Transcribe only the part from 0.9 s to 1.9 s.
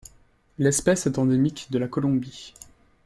est endémique de la